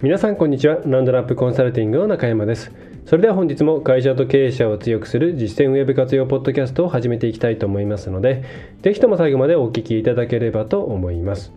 [0.00, 0.78] 皆さんこんにちは。
[0.86, 2.70] ランドナップコンサルティングの中山です。
[3.04, 8.44] それでは本日も会社と経営者を強くする実践ウェブ活用ポッドキャストを始めていきたいと思いますので
[8.82, 11.52] ぜひとも最後までお聞きいただければと思います、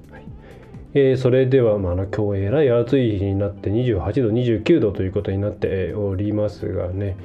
[0.95, 7.17] えー、それでは、まあ、今日えらい暑い日になって28度29度ということになっておりますがね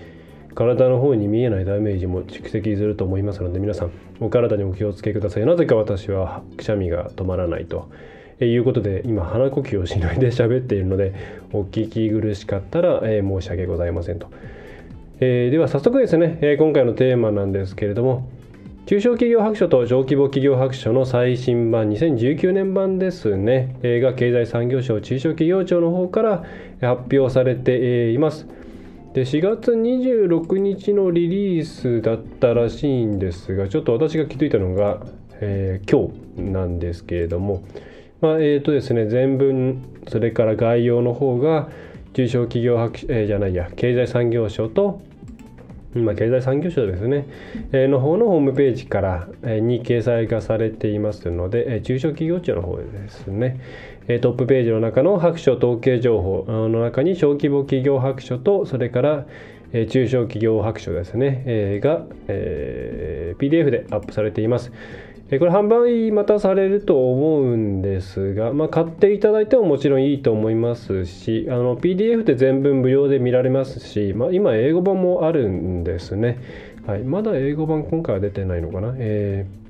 [0.54, 5.46] 体の方に見えないダメージも蓄積すると思いますので皆さんお体にお気をつけください。
[5.46, 7.90] なぜか私はくしゃみが止まらないと。
[8.44, 11.12] いうことで今鼻呼吸をしないで 喋っているので
[11.52, 14.26] お聞き苦しかったら、え、申し訳ございませんと、
[15.20, 18.28] え、では早速ですね、え、今回のテーマなんですけれども
[18.86, 26.44] 中小企業白書と小規模企業白書の最新版2019年版ですね、え、が経済産業省中小企業庁の方から
[26.80, 28.46] 発表されています。
[29.16, 35.00] で4月26日のリリースだったらしいんですがちょっと私が気づいたのが、
[35.40, 37.62] えー、今日なんですけれども、
[38.20, 41.68] まあ、えーとですね、全文それから概要の方が
[42.14, 45.02] 中小企業白、えー、じゃないや経済産業省と
[46.02, 47.26] まあ、経済産業省ですね、
[47.72, 53.60] えー、の方のホームページから、えー、に掲載がされていますので、えー、中小企業庁の方ですね、
[54.08, 59.26] え、トップページの中の白書統計情報の中に小規模企業白書とそれから、
[59.88, 64.72] 中小企業白書ですね、え、が、え、PDF でアップされています。
[65.28, 76.38] これ販売またされると思うんですが、まあ、買っていただいてももちろんいいと思いますしあの PDF で全文無料で見られますし、まあ、今英語版もあるんですね、
[76.86, 79.66] はい、まだ英語版今回は出てないのかな、えー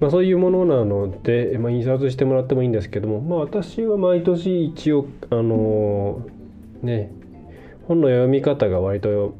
[0.00, 7.12] まあ、そういうものなので、まあ、印刷してもらってもいいんですけども、まあ、私は毎年一応あのー、ね
[7.86, 9.36] 本の読み方が割と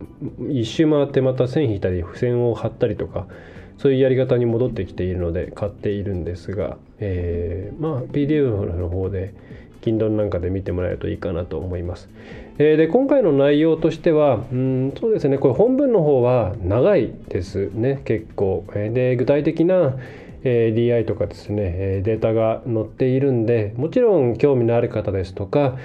[0.50, 3.26] 一周回ってまた線引いたり付箋を貼ったりとか
[3.82, 9.34] そういうやり方に戻ってきているので買っているんですが、えー、まあ PDF の方で
[9.80, 12.08] Kindle なんかで見てもらえるといいかなと思います。
[12.58, 18.64] えー、で今回の内容としてはうんそうですねこれ本文の方は長いですね結構。
[18.72, 19.96] で具体的な
[20.44, 25.76] え DI とかですねデータが載っているんでもちろん興味のある方ですとか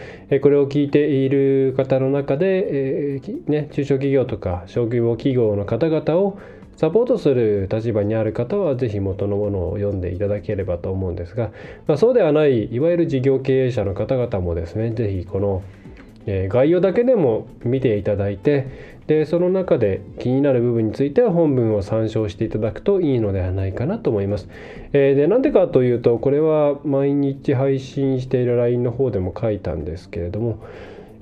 [0.41, 6.39] これを聞いている方の中で、えね、中小企業とか小規模企業の方々を
[6.77, 11.51] サポートする立場にある方は是非元のものを読んでいただければと思うんですが、
[11.87, 15.63] まあ、そうではないいわゆる事業経営者の方々もですね是非この
[16.27, 24.49] 概要だけでも見ていただいてでその中で気になる部分については本文を参照していただくといいのではないかなと思います。
[24.91, 30.59] えー、でなんでかというとこれは毎日配信している LINE の方でも書いたんですけれども、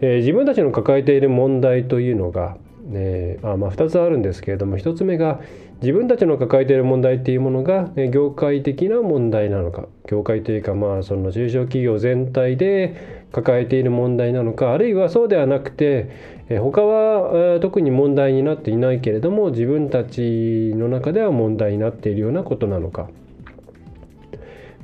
[0.01, 5.39] えー、自分たちの抱えている問題というのがね、あまあ2つあるんですけれども1つ目が
[5.81, 23.09] 自分たちの抱えている問題っていうものが、ね、業界的な問題なのか業界というかまあその中小企業全体で抱えている問題なのかあるいはそうではなくてえ他は特に問題になっていないけれども自分たちの中では問題になっているようなことなのか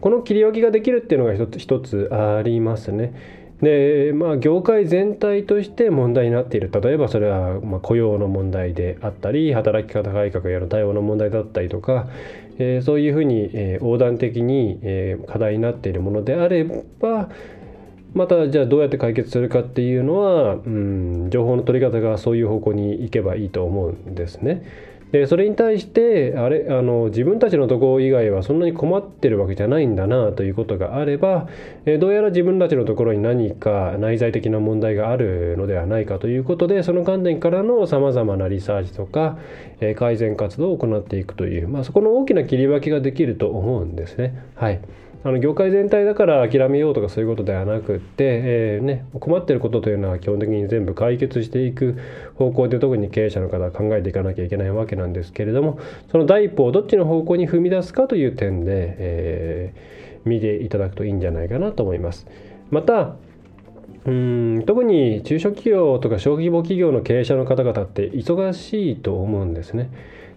[0.02, 3.41] この切り分けができるっていうのが一つ一つありますね。
[3.62, 12.08] でまあ業界全体として問題になっている例えばそれはま雇用の問題であったり働き方改革やの対応の問題だったりとか、
[12.58, 16.64] えー、そういうふうに、えー、横断的に、えー、課題になっているものであれ
[17.00, 17.30] ば
[18.14, 24.91] またじゃあどうやって解決するかっていうのは、うん、情報の取り方がそういう方向に行けばいいと思うんですね。
[25.12, 31.48] でそれに対してあれあの自分たちのところ以外はそんなに困ってるわけじゃないんだなということがあれば、
[31.86, 39.38] えどうやら自分たちのところに何か内在的な問題があるのではないかということでその観点からのさまざまなリサーチとか、
[39.82, 44.46] え改善活動を行っていくという、まあ、そこの大きな切り分けができると思うんですね。
[44.56, 44.80] はい
[45.24, 51.98] あの業界全体だから諦めようとかそういうことではなくて、えーね、困ってることというのは基本的に全部解決していく
[52.36, 55.80] 方向で特に経営者の方は考えていかなきゃいけないわけなんですけれども
[56.12, 62.26] その第一歩をどっちの方向に踏み出すかという点で、えー、見ていただくといいんじゃないかなと思います。
[62.72, 63.16] また
[64.06, 69.92] うん特に中小企業とか小規模企業の経営者の方々って忙しいと思うんですね。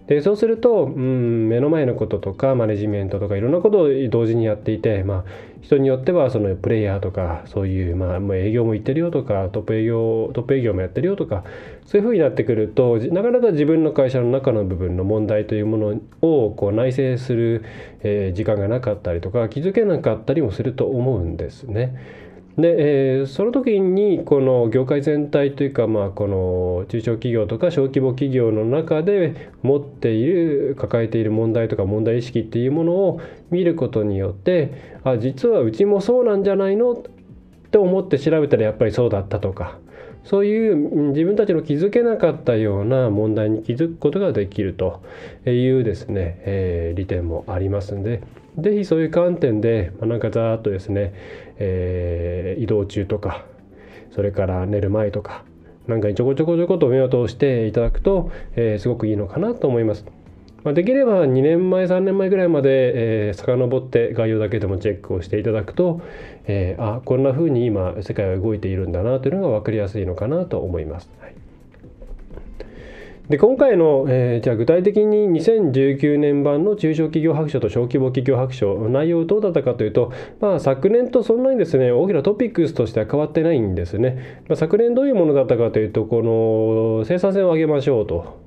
[0.07, 5.23] でそうすると、うん、目の前のこととかマネジメントとかいろんなことを同時にやっていて、まあ、
[5.61, 11.43] 人によってはそのプレイヤーとかそういう、まあ、もう営業も行ってるよとかトップ営業トップ営業もやってるよとか
[11.87, 17.65] そういうふうになってくるとなかなか自分の会社の中の部分の問題というものをこう内省する、
[18.01, 22.24] えー、時間がなかったりとか気づけなかったりもすると思うんですね。
[22.57, 33.21] で、えー、その時にこの業界全体というか、まあ、この中小企業とか小規模企業の中で持っている抱えている問題とか問題意識っていうものを
[33.51, 36.93] 見ることによってあ実はうちもそうなんじゃないの？
[36.93, 36.95] っ
[37.71, 39.77] て思って調べたらやっぱりそうだったとか。
[40.25, 40.75] そういう
[41.11, 45.03] 自分たちの気づけなかったような問題に気づくことができると
[45.45, 48.21] いうですね、えー、利点もありますんで。
[48.57, 51.13] 是非そういう観点で、まあ、なんかざーっとですね、
[51.57, 53.45] えー、移動中とか
[54.11, 55.43] それから寝る前とか
[55.87, 60.05] なんかにちょこちょこちょこと目を通していただくと、えー、すごくいいのかなと思います。
[60.65, 66.01] まあ、できれば2年前3年前ぐらいまで、えー、遡って概要だけでもチェックをしていただくと、
[66.47, 71.11] えー、あこんな風に今世界は動いているんだなというのが分かりやすいのかなと思います。
[71.21, 71.35] はい。
[73.29, 88.44] で今回の、えー、じゃあ具体的に2019年版の中小企業白書と小規模企業白書内容どうだったかというと、まあ、昨年とそんなにですね大きなトピックスとしては変わってないんですね、まあ、昨年どういうものだったかというとこの生産性を上げましょうと。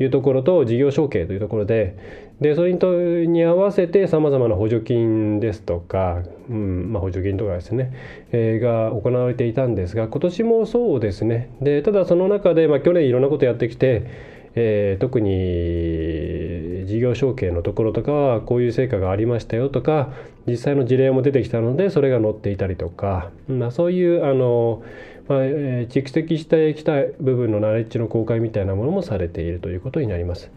[0.00, 1.96] いうところと事業承継というところで
[2.40, 7.92] でそれに合わせてさまざまな補助金ですとか、うんまあ、補助金とかですね、
[8.30, 11.50] えー、が行われていたんですが今年もそうですね。
[11.60, 14.06] でただその中で、まあ、去年いろんなことやってきて、
[14.54, 20.12] えー、特に事業承継のところとかはこういう成果がありましたよとか
[20.46, 24.82] 実際の事例も出てきたのでそれが載っていたりとか、まあ、そういうあの
[25.28, 30.50] まあえー、蓄積してきた部分のナレッジの公開みたいなものもされているということになります。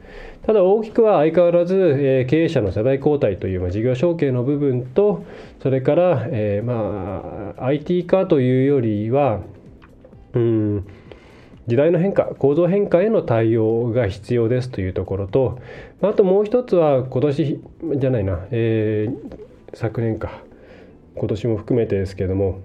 [0.45, 5.25] ただ大きくは相変わらず、えー、経営者の世代交代という、まあ、事業承継の部分と
[5.61, 9.41] それから、えー、まあ IT 化というよりは
[10.33, 10.87] うん
[11.67, 15.59] 時代の変化構造変化への対応が必要ですというところと
[16.01, 17.61] あともう一つは今年
[17.97, 20.41] じゃないな、えー、昨年か
[21.15, 22.61] 今年も含めてですけれども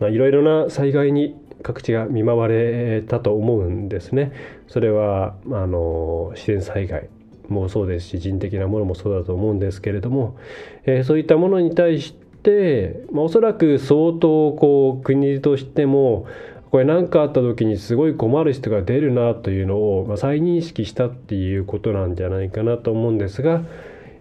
[0.00, 4.32] いろいろな災害に各地が見舞われたと思うんですね。
[4.68, 7.08] それはあの自然災害
[7.48, 10.36] もそうですし人的なものもそうだと思うんですけれども、
[10.84, 16.26] えー、そういったものに対して、まあ、おそらく相当こう国としても
[16.70, 23.62] これ何かあった時にすごい困る人が出るなというのを、まあ、再認識したっていうことなんじゃないかなと思うんですが。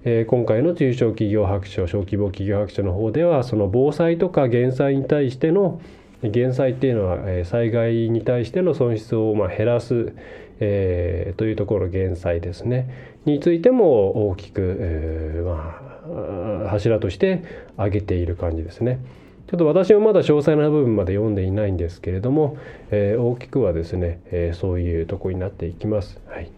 [0.10, 5.82] えー、今回の中小企業白書小規模企業白書の方ではその防災とか減災に対しての
[6.24, 10.14] 減災っていうのは、えー、災害に対しての損失をまあ減らす、
[10.62, 17.44] えー、というところ減災ですねについても大きく、えー、まあ柱として
[17.76, 19.00] 挙げている感じですね。
[19.48, 22.58] ちょっと私もまだ詳細な部分まで読んでいないんですけれども、
[22.92, 26.20] え、大きくはですね、え、そういうとこになっていきます。
[26.28, 26.57] はい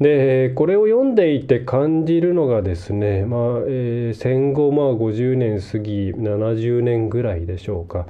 [0.00, 8.06] でこれを読んでいて感じるのがですね、まあえー、戦後まあ50年過ぎ70年ぐらいでしょうか。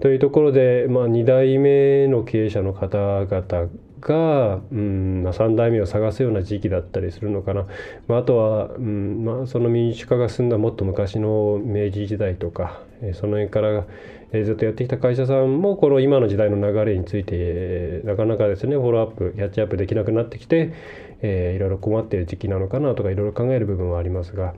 [0.00, 3.68] というところで、まあ、2代目の経営者の方々
[4.02, 7.66] が、うんまあ、3代目を探すような時期だったりするのかな、
[8.08, 13.84] まあ、あとは、うんまあ、その民主化が進んだもっと昔の明治時代とか、え、その辺から
[14.32, 20.72] えずっとやってきた会社さんもこの今の時代の流れについてなかなかですねフォローアップキャッチアップできなくなってきて、
[21.20, 24.54] えー、いろいろ困っている時期なのかなとかいろいろ考える部分はありますが、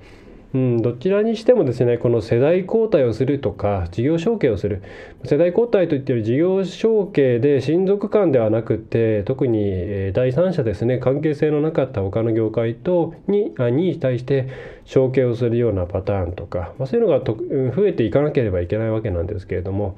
[0.54, 4.82] うん、どちらにしてもですねこの世代交代をするとか事業承継をする。
[5.25, 14.49] 世代交代といっている事業承継で親族間ではなくて特に第三者ですね関係性のなかった他の業界とにに対して
[14.84, 19.96] 承継をするようなパターンとか、まあ、そういうのがと増えていかなければいけないわけなんですけれども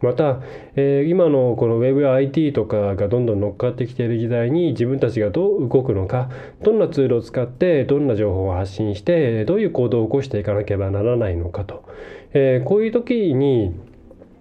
[0.00, 0.40] また、
[0.76, 6.30] えー、今のこの Web や IT とかがどんどん乗っかってきている時代に自分たちがどう動くのか
[6.62, 11.84] どんなツールを使ってどんな情報を発信してどういう行動を起こしていかなければならないのかと、
[12.32, 13.74] えー、こういう時に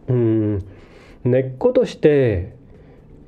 [0.08, 0.66] うん
[1.24, 2.56] 根っことして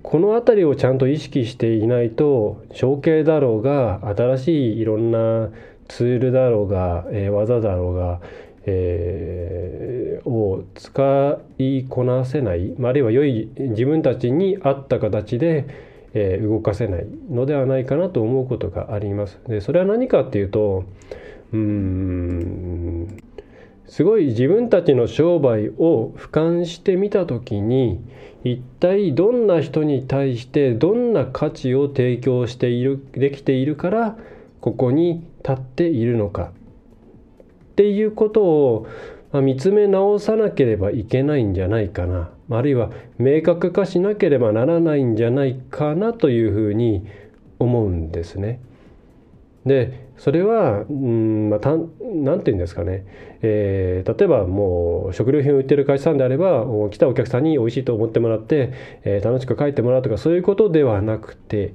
[0.03, 5.49] この辺りをちゃんと意識していないと承継だろうが新しいいろんな
[5.87, 8.21] ツールだろうが、えー、技だろうが
[8.65, 15.65] えー、を使いこなせない、あるいは良い自分たちに合った形で、
[16.13, 19.39] えー、動かせないのではないかなと思うことがあります。
[19.47, 20.83] でそれは何かっていうと
[21.53, 23.17] うん
[23.87, 27.99] すごい自分たちの商売を俯瞰してみた時に
[28.43, 34.17] 一体どんな人に対してどんな価値を提供しているできているから
[34.61, 36.51] ここに立っているのか
[37.79, 38.87] っていうことを
[39.31, 47.07] ま見つめ直さなければいけないんじゃないかなあるいは明確化しなければならないんじゃないかなというふうに
[47.57, 48.59] 思うんですね。
[49.65, 53.05] でそれはうんまあ、なんて言うんですかね、
[53.41, 58.73] えー、例えばもう食料品を売ってる会社さんであれば来たお客さんに美味しいと思ってもらって、
[59.05, 61.73] えー、楽しく帰ってもらうとかそういうことではなくて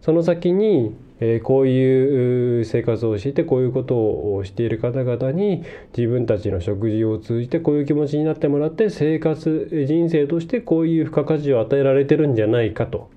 [0.00, 5.62] その先に、え、こういう生活をしてこういうことをしている方々に
[5.96, 13.08] 自分たちの食事を通じてこういう気持ちになってもらって生活人生としてこういう付加価値を与えられてるんじゃないかと。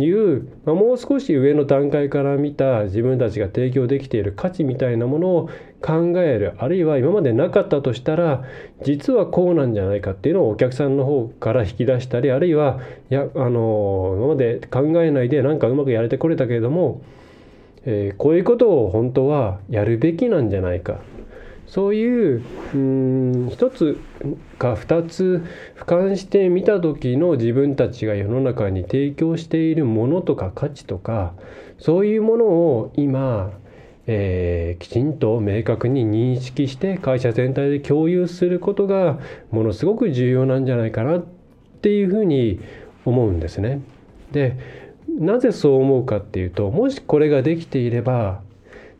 [0.00, 5.50] いう、まあ、もう少し上の段階から見た自分たちが提供できている価値みたいなものを
[5.82, 8.44] 考えるあるいは今までなかったとしたら
[8.82, 12.80] 実はこうなんじゃないかっていうのをお客さんの方から引き出したりあるいは
[13.10, 17.02] いやあの今まで考えないでなんかうまくやれてこれたけれども、
[17.84, 21.00] えー、こういうことを本当はやるべきなんじゃないか。
[21.72, 22.42] そういう
[22.74, 23.98] うん一つ
[24.58, 25.42] か二つ
[25.78, 31.32] 俯瞰してみた時の自分たちが世の中に提供しているものとか価値とか
[31.78, 33.52] そういうものを今、
[34.06, 39.18] えー、きちんと明確に認識して会社全体で共有することが
[39.50, 41.24] ものすごく重要なんじゃないかなっ
[41.80, 42.60] ていうふうに
[43.06, 43.80] 思うんですね。
[44.30, 44.58] で
[45.08, 48.42] なぜそう思うかっていうともしこれができていれば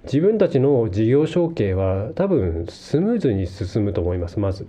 [0.04, 4.66] 自分たちの事業承継は多分スムーズに進むと思いますまず。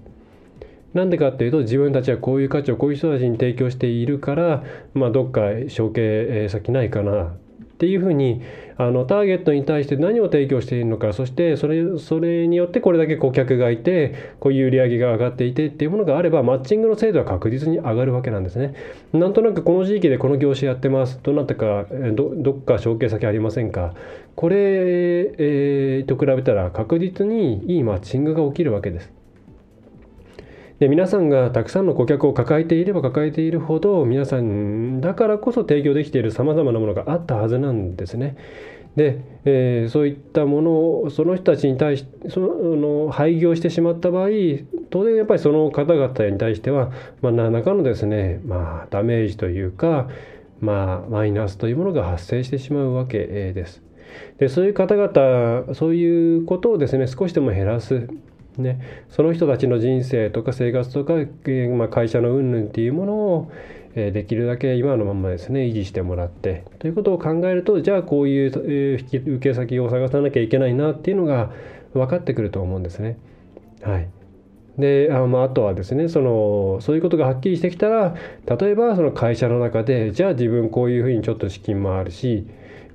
[0.93, 4.63] なんでかっていうと自分たちはこういう価値をこういう人たちに提供しているから、
[4.93, 7.35] まあ、どっか承継先ないかな
[7.73, 8.41] っていうふうに
[8.77, 18.73] あのターゲットに対して何を提供しているのかそしてそれそれによってこれだけ顧客がいてこういう売り上げが上がっていてっていうものがあればマッチングの精度は確実に上がるわけなんですね。
[19.11, 23.93] なんとなくこの地域でこの業種やってますどなたかどどっか承継先ありませんか
[24.35, 29.22] これ、えー、と比べたら確実にいいマッチングが起きるわけです。
[30.79, 38.35] で皆さんがたくさんの顧客を抱えていれば抱えているほど皆さんだからこそ提供できているさまざまなものがあったはずなんですね。
[38.95, 44.29] で、えー、そういったものをその人たちに対してその廃業してしまった場合
[44.91, 50.09] 当然やっぱりその方々に対しては、まあ、何らかのですね、まあ、ダメージというか、
[50.59, 53.81] まあ、マイナスというものが発生してしまうわけです。
[54.37, 58.07] でそういう方々そういうことをですね少しでも減らす
[58.57, 61.13] ね、その人たちの人生とか生活とか、
[61.75, 63.51] まあ、会社の云々っていうものを、
[63.95, 66.65] えできるだけ今のままですね維持してもらって。
[66.79, 71.51] ということを考えるとじゃあこういう、え受け先を探さなきゃいけないなっていうのが
[71.93, 73.17] 分かってくると思うんですね。
[73.83, 74.07] はい。
[74.79, 78.15] であ,、まあ、あとはですねそのそういうことがはっきりしてきたら
[78.59, 82.47] 例えばその会社の中でじゃあ自分こういうふうにちょっと資金もあるし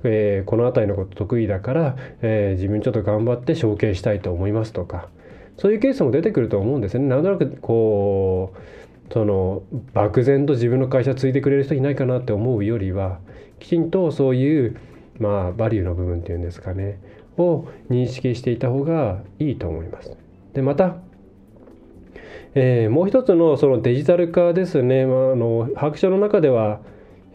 [0.03, 5.09] えー、この辺りのこと得意だから、えー、自分ちょっと頑張って承継したいと思いますとか
[5.59, 7.07] そういうケースも出てくると思うんですね。
[7.07, 9.63] なんとなくこうその
[9.93, 13.19] 漠然と自分の会社継いでくれる人いないかなって思うよりは
[13.59, 14.77] きちんとそういう
[15.19, 16.99] まあバリューの部分っていうんですかね
[17.37, 20.15] を認識していた方がいいと思います。
[20.53, 20.97] でまた
[22.55, 26.79] えー、もう一つのそのデジタル化ですね、まあ、あの白書の中では、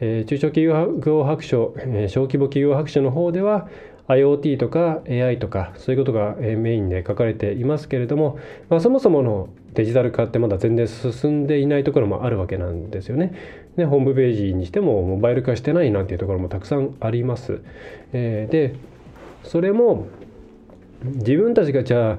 [0.00, 3.68] えー、中小企業白書、えー、小規模企業白書の方では
[4.08, 13.34] IoT とか AI とかそういうことがメインで書かれていますけれども、まあ、そもそものデジタル化ってまだ全然進んでいないところもあるわけなんですよね。
[13.76, 17.60] でホームページにしてもモバイル化してないなんていうところもたくさんあります。
[18.12, 18.74] えー、で
[19.42, 20.06] それも
[21.02, 22.18] 自分たちがじゃあ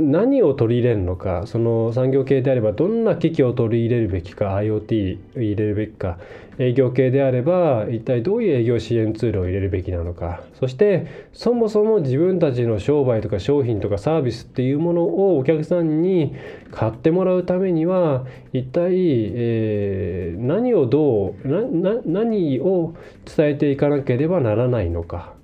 [0.00, 6.18] 何を取り入れるのかその産業系であればどんな機器を取り入れるべきか IoT 入れるべきか
[6.58, 16.34] 営業系であれば一体どういう営業支援ツールを入れるべきなのかそしてそもそも自分たちの商売とか商品とかサービスっていうものをお客さんに
[16.70, 25.39] 買ってもらうためには一体、えー、何をどう何を伝えていかなければならないのか。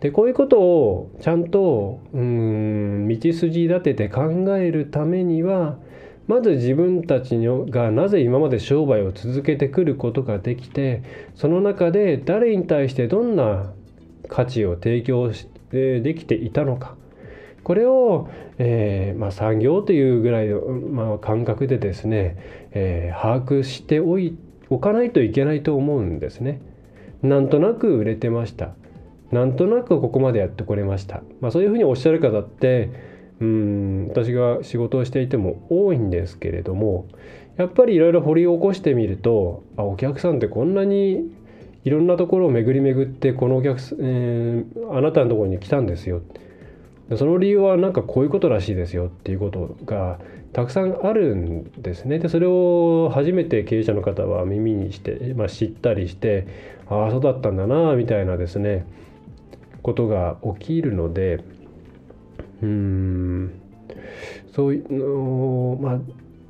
[0.00, 4.24] でこういうことをちゃんとうん道筋立てて考
[4.56, 5.78] えるためには
[6.26, 11.02] まず自分たちがなぜ今まで商売を続けてくることができて
[11.34, 13.72] その中で誰に対してどんな
[14.28, 15.30] 価値を提供
[15.70, 16.96] できていたのか
[17.62, 22.36] これを、えーまあ、産業というぐらいの、まあ、感覚でですね、
[22.72, 24.36] えー、把握しておい
[24.68, 26.60] おかないといけないと思うんですね。
[27.22, 28.74] なんとなく売れてました。
[29.30, 32.90] なんとなくここまでやってこれました、まあ、そういうふうにおっしゃる方って
[33.40, 37.06] うん私が仕事をしていても多いんですけれども
[37.56, 41.30] やっぱりいろいろ掘り起こしてみるとあお客さんってこんなに
[41.84, 46.20] いろんなところを巡り巡ってこのお客さん、えー、あなたのところに来たんですよ。
[47.16, 50.18] その理由はなんかこういうことらしいですよっていうことが
[50.52, 52.18] たくさんあるんですね。
[52.18, 56.48] でそれを初めて経営者の方は耳にして、まあ、知ったりして
[56.88, 58.84] ああそうだったんだなみたいなですね。
[59.86, 61.44] ことが起きるので
[62.60, 63.52] うん
[64.52, 65.98] そういうまあ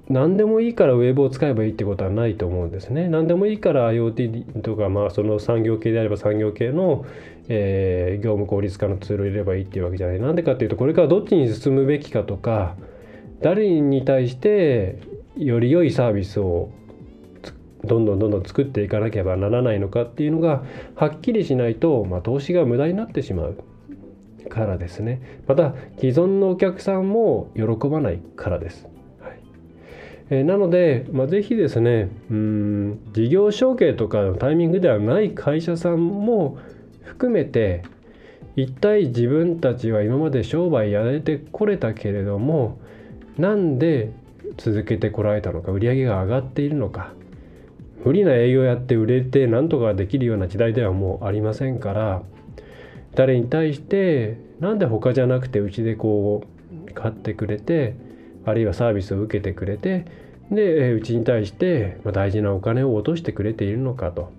[0.09, 3.09] 何でもいいからウェブを使えばいいってことはないと思うんですね。
[3.09, 7.05] 何でもいいから IoT とか、まあ、その産業系であれば産業系の、
[7.49, 10.21] えー、業務効率化のツールを入れればいいっていうわけじゃない。
[10.21, 12.76] なんでかっていうとこれからどっちに進むべきかとか
[13.43, 15.00] 誰に対して
[15.37, 16.71] より良いサービスを
[17.87, 20.62] どんどんどんどん作っていかなければならないのかっていうのが
[20.95, 23.57] はっきりしないと、まあ、投資が無駄になってしまう
[24.49, 28.87] からですねまた既存のお客さんも喜ばないからです。
[29.21, 29.40] はい
[30.31, 36.59] えー、なので、まあ、ぜひですねうん事業承継とかのタイミングではない会社さんも
[37.05, 37.83] 含めて
[38.57, 42.78] 一体自分たちは今まで商売やれてこれたけれども
[43.37, 44.12] なんで
[44.57, 47.12] 続けてこられたのか売り上げが上がっているのか
[48.07, 52.23] 無理な営業やって売れてなんとかできるような時代ではもうありませんから
[53.17, 56.45] 誰に対してなんで他じゃなくてうちでこ
[56.89, 57.97] う買ってくれて
[58.45, 60.05] あるいはサービスを受けてくれて
[60.53, 64.31] でうちに対して大事なお金を落としてくれているのかと、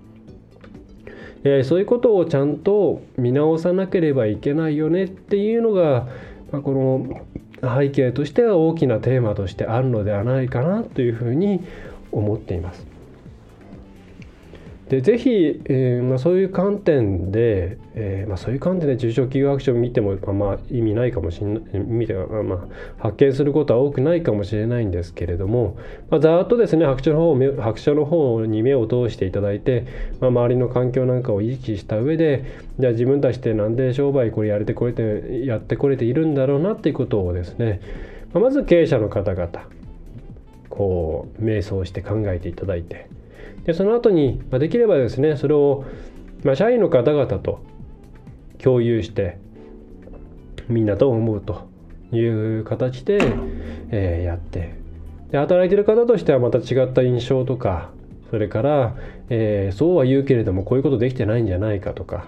[1.44, 6.08] えー、そういうことをちゃんと見直さなければいけないよねっていうのが、
[6.54, 7.22] まあ、この
[7.62, 11.60] 背景としては大きなテーマとしてあるのではないかなというふうに
[12.14, 12.97] 思っています。
[14.90, 25.78] でぜひ、えーまあ、そういう観点で、えーまあ、そういう観点で中小企業アクション見ても、まあ、意味ないかもしれない見て、まあ、発見することは多くないかもしれないんですけれども、
[26.10, 29.86] まあ、ざっとですね白書の方白書の方に目を通していただいて、
[30.22, 32.46] まあ、周りの環境なんかを意識した上で
[32.80, 37.82] じゃあ自分たちってなんで商売これやれてこれてやってこれているんだろうなっていうことをですね、
[38.34, 39.50] まあ、まず経営者の方々
[40.70, 43.17] こう瞑想して考えていただいて。
[43.66, 45.86] でその後に、まあ、できればですねそれを、
[46.44, 47.60] まあ、社員の方々と
[48.58, 49.38] 共有して
[50.70, 51.68] みんなと思うと
[52.12, 53.20] いう形で、
[53.92, 54.76] えー、やって
[55.32, 57.92] で働いてる方としてはまた違った印象とか
[58.30, 58.96] それから、
[59.30, 62.28] えー、そうは言うけれどもこういうことできてないんじゃないかとか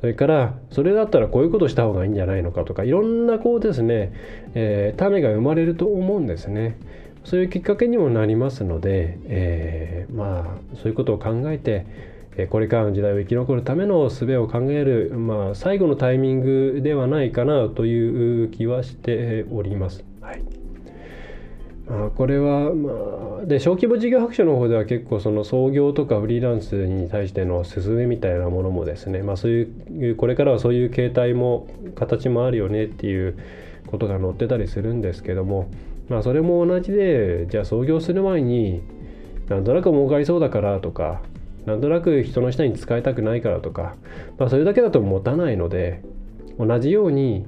[0.00, 4.12] それからそれだったらこういうことした方がいいんじゃないのかとかいろんなこうですね、
[4.54, 6.78] えー、種が生まれると思うんですね。
[7.24, 11.86] そういうきっかけにもなりますので、えー、まあそういうことを考えて
[12.48, 20.04] これからの時代を生き残るための術を考える、まあ、最後のタイミングではないかなという気はしております。
[20.20, 20.42] はい
[21.90, 33.36] まあ、これは、まあ、で小規模事業白書の方では結構その創業とかフリーランスに対しての勧めみたいなものもですね、まあ、そういうこれからはそういう形態も形もあるよねっていう
[33.88, 35.68] ことが載ってたりするんですけども、
[36.10, 38.82] まあそれも同じでじゃあ創業する前に
[39.48, 41.22] なんとなく儲かりそうだからとか
[41.64, 43.94] なんとなく人の下に使いたくないからとか、
[44.38, 46.02] まあ、それだけだと持たないので
[46.58, 47.46] 同じように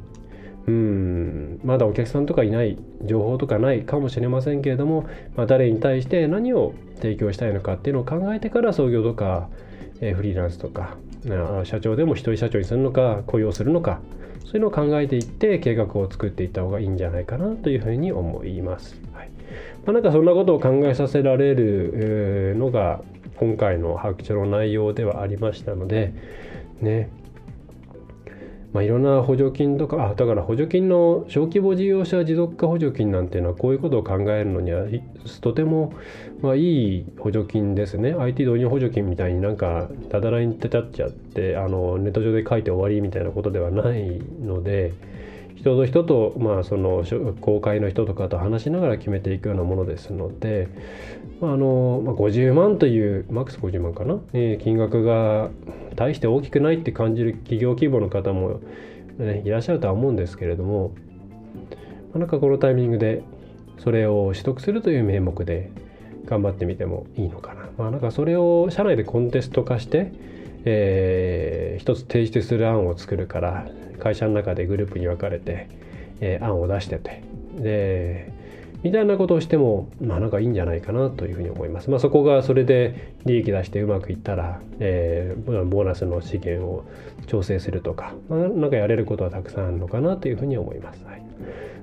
[0.67, 9.49] うんまだお客さんとかいない情報とかないかもしれませんけれども、まあ、誰に対して何を提供したいのかっていうのを考えてから創業とか、
[10.01, 10.97] えー、フリーランスとか
[11.65, 14.01] 社長でも一人社長にするのか雇用するのか
[14.45, 19.01] そういうのを考えていって計画を作っていった方がいいんじゃないかなというふうに思います。
[19.13, 19.31] はい
[19.85, 23.01] まあ、なんかそんなことを考えさせられるのが
[23.37, 26.15] 今回の白書の内容ではありましたので
[26.81, 27.11] ね
[28.73, 34.87] まあ、いろんな補助金とかあだから補助金の小規模事業者持続化補助金なんていうのはこういうことを考えるのには
[35.43, 35.93] とても、
[36.41, 38.15] まあ、いい補助金ですね。
[38.19, 44.95] IT 導入補助金みたいになんかただらに立っちゃってあのネット上で書いて終わりみたいなことではないので
[45.57, 47.05] 人と人と、まあ、その
[47.41, 50.69] 公開の人とかと話しながら決めていくようなものですので、
[51.41, 55.51] まああのまあ、50万というマックス50万かな、えー、金額が
[55.95, 58.61] 大して大きくないって感じる企業規模の方も、
[59.19, 60.93] ね、いらっしゃるとは思うんですけれども、
[62.13, 63.23] まあ、なんかこのタイミングで
[63.79, 65.71] それを取得するという名目で
[66.25, 67.69] 頑張ってみてもいいのかな。
[67.77, 70.13] まあ、なんかそれを社内でコンテスト化して、
[70.65, 73.67] えー、一つ提出する案を作るから
[73.99, 75.69] 会社の中でグループに分かれて、
[76.21, 77.23] えー、案を出してて
[77.57, 78.33] で
[78.83, 81.89] みたいなことをしてもまあなんかいいんじゃないかなというふうに思います。
[81.89, 86.85] まあ、そこがそれで利益出してうまくいったら、えー、ボーナスの資源を
[87.29, 91.05] 調整するとか、まあ、なんかやれることはたくさんあるのかなというふうに思います。
[91.05, 91.23] はい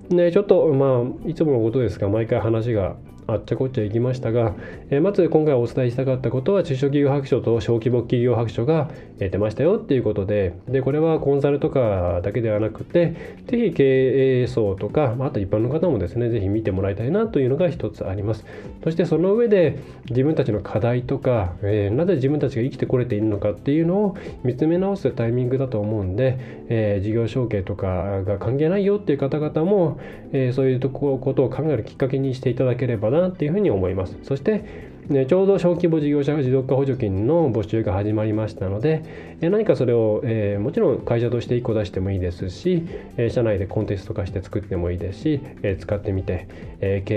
[0.09, 2.95] でちょっとまあいつものことですが毎回話が
[3.31, 4.55] あっちゃこっちゃいきましたが、
[4.89, 18.45] えまず今回お伝えしたかったことは中小企業白書と小規模企業白書が出ましたよっていうことででこれはコンサルとかだけではなくてぜひ経営層とかあと一般の方もですねぜひ見てもらいたいなというのが一つあります。
[18.83, 26.37] そしてその上で自分たちの課題とか、えー、なぜ自分たちが生きてこれているのかっていうのを見つめ直すタイミングだと思うんで、
[26.69, 29.99] えー、事業承継とかが関係ないよっていう方々も、
[30.31, 34.17] えー、そういうことを考えるきっかけにしていただければなっていうふうに思います。
[34.23, 34.63] そして
[35.09, 39.03] ね、ちょうど小規模事業者持続化補助金の募集が始まりましたので、
[39.41, 42.85] え何かそれを、えー、もちろん会社として1個出してもいいですし、
[43.17, 46.47] え社内でコンテスト化して作ってもいいですし、え使ってみて、
[46.79, 47.15] え経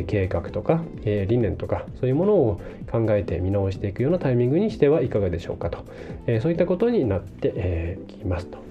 [0.00, 2.60] 営計画とか、え理念とかそういうものを
[2.90, 5.84] 考えて見直していくようなタイミングにしてはいかがでしょうかと、
[6.26, 8.56] えそういったことになってき、えー、ますと。
[8.56, 8.64] はい。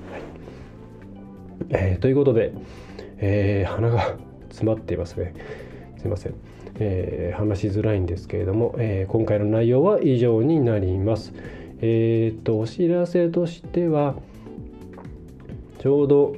[1.70, 2.52] えー、ということで、
[3.28, 4.16] えー、鼻が
[4.50, 5.34] 詰まっていますね。
[5.98, 6.36] すいません。
[6.78, 11.34] えー、話しづらいんですけれども、えー、今回の内容は以上になります。
[11.82, 14.16] えっ、とお知らせとしては
[15.80, 16.36] ちょうど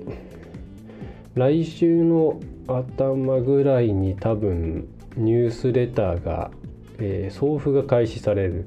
[1.36, 6.52] 来週の頭ぐらいに多分ニュースレターが、
[7.00, 8.66] えー、送付が開始される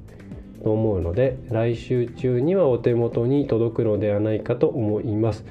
[0.62, 5.44] と思うので来週中にはお手元に届くのではないかと思います。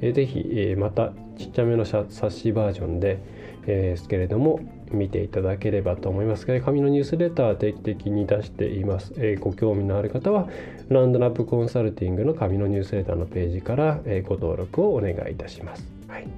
[0.00, 3.18] えー、ぜひ、えー、またちっちゃめの冊子バージョンで、
[3.66, 10.48] えー、ですけれども見ていただければと思いますが紙のニュースレター定期的に出しています、えー、ご興味のある方は
[10.88, 16.28] ランドナップコンサルティングの紙のニュースレターのページから、えー、ご登録をお願いいたします、はい、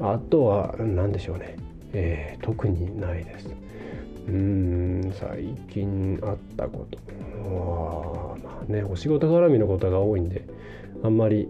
[0.00, 1.56] あとは何でしょうね、
[1.92, 3.48] えー、特にないです。
[4.26, 6.98] うーん最近あったこと。
[7.44, 10.46] まあねお仕事絡みのことが多いんで
[11.02, 11.48] あんまり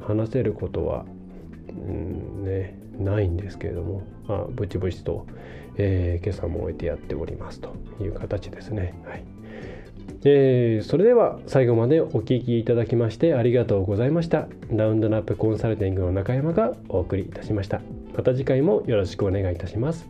[0.00, 1.06] 話せることは
[1.76, 5.26] うんねないんですけれども、まあ、ブチブチと、
[5.76, 8.94] えー、今朝も終えてやっておりますという形ですね。
[9.04, 9.24] はい
[10.24, 14.48] えー、それでは最後までお聴きいただきましてありがとうございました。
[14.70, 17.80] ラウンドナップコンサルティングの中山がお送りいたしました。
[18.16, 20.08] また次回もよろしくお願いいたします。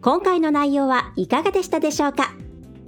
[0.00, 2.34] 今回の内容はいかがでしたでしょうか？